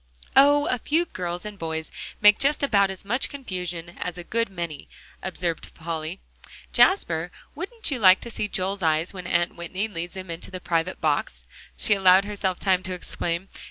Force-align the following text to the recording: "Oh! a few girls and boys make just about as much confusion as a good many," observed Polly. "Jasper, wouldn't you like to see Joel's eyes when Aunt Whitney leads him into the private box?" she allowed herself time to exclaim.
"Oh! 0.35 0.65
a 0.65 0.79
few 0.79 1.05
girls 1.05 1.45
and 1.45 1.59
boys 1.59 1.91
make 2.21 2.39
just 2.39 2.63
about 2.63 2.89
as 2.89 3.05
much 3.05 3.29
confusion 3.29 3.99
as 3.99 4.17
a 4.17 4.23
good 4.23 4.49
many," 4.49 4.89
observed 5.21 5.75
Polly. 5.75 6.19
"Jasper, 6.73 7.29
wouldn't 7.53 7.91
you 7.91 7.99
like 7.99 8.19
to 8.21 8.31
see 8.31 8.47
Joel's 8.47 8.81
eyes 8.81 9.13
when 9.13 9.27
Aunt 9.27 9.53
Whitney 9.55 9.87
leads 9.87 10.15
him 10.17 10.31
into 10.31 10.49
the 10.49 10.59
private 10.59 10.99
box?" 11.01 11.43
she 11.77 11.93
allowed 11.93 12.25
herself 12.25 12.59
time 12.59 12.81
to 12.81 12.93
exclaim. 12.95 13.47